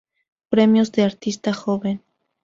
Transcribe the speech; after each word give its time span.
Premios 0.49 0.91
de 0.93 1.03
artista 1.03 1.53
joven 1.53 2.01